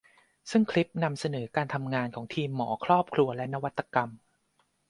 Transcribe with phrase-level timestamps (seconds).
[0.51, 4.09] ซึ่งคลิปนำเสนอการทำงานของทีมหมอครอบครัวและนวัตกรรม